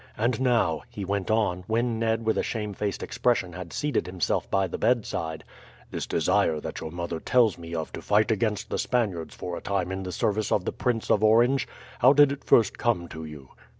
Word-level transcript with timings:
And 0.17 0.41
now," 0.41 0.81
he 0.89 1.05
went 1.05 1.29
on, 1.29 1.63
when 1.67 1.99
Ned 1.99 2.25
with 2.25 2.35
a 2.35 2.41
shamefaced 2.41 3.03
expression 3.03 3.53
had 3.53 3.71
seated 3.71 4.07
himself 4.07 4.49
by 4.49 4.65
the 4.65 4.79
bedside, 4.79 5.43
"this 5.91 6.07
desire 6.07 6.59
that 6.59 6.79
your 6.79 6.89
mother 6.89 7.19
tells 7.19 7.55
me 7.59 7.75
of 7.75 7.93
to 7.93 8.01
fight 8.01 8.31
against 8.31 8.71
the 8.71 8.79
Spaniards 8.79 9.35
for 9.35 9.55
a 9.55 9.61
time 9.61 9.91
in 9.91 10.01
the 10.01 10.11
service 10.11 10.51
of 10.51 10.65
the 10.65 10.71
Prince 10.73 11.11
of 11.11 11.23
Orange, 11.23 11.67
how 11.99 12.13
did 12.13 12.31
it 12.31 12.43
first 12.43 12.79
come 12.79 13.07
to 13.09 13.25
you?" 13.25 13.49